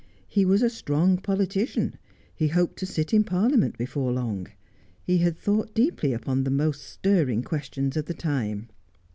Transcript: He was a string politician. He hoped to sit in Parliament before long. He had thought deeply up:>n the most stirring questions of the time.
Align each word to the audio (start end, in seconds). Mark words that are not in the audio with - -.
He 0.27 0.45
was 0.45 0.63
a 0.63 0.69
string 0.71 1.17
politician. 1.19 1.95
He 2.33 2.47
hoped 2.47 2.79
to 2.79 2.87
sit 2.87 3.13
in 3.13 3.23
Parliament 3.23 3.77
before 3.77 4.11
long. 4.11 4.47
He 5.03 5.19
had 5.19 5.37
thought 5.37 5.75
deeply 5.75 6.11
up:>n 6.15 6.43
the 6.43 6.49
most 6.49 6.81
stirring 6.81 7.43
questions 7.43 7.95
of 7.95 8.05
the 8.05 8.15
time. 8.15 8.69